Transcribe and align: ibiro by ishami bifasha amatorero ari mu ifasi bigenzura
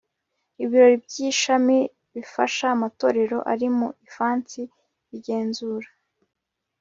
ibiro 0.63 0.87
by 1.05 1.15
ishami 1.29 1.77
bifasha 2.13 2.65
amatorero 2.75 3.37
ari 3.51 3.67
mu 3.77 3.87
ifasi 4.07 4.61
bigenzura 5.09 5.89